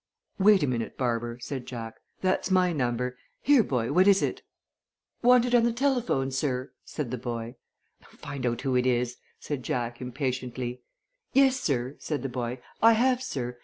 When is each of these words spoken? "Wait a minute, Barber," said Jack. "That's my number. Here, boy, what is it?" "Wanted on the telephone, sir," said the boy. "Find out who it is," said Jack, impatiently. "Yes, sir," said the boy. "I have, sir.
"Wait 0.39 0.63
a 0.63 0.67
minute, 0.67 0.97
Barber," 0.97 1.37
said 1.39 1.67
Jack. 1.67 1.93
"That's 2.21 2.49
my 2.49 2.73
number. 2.73 3.19
Here, 3.43 3.61
boy, 3.61 3.91
what 3.91 4.07
is 4.07 4.23
it?" 4.23 4.41
"Wanted 5.21 5.53
on 5.53 5.61
the 5.63 5.71
telephone, 5.71 6.31
sir," 6.31 6.71
said 6.83 7.11
the 7.11 7.19
boy. 7.19 7.53
"Find 8.01 8.47
out 8.47 8.61
who 8.61 8.75
it 8.75 8.87
is," 8.87 9.17
said 9.39 9.61
Jack, 9.61 10.01
impatiently. 10.01 10.81
"Yes, 11.33 11.59
sir," 11.59 11.97
said 11.99 12.23
the 12.23 12.29
boy. 12.29 12.59
"I 12.81 12.93
have, 12.93 13.21
sir. 13.21 13.59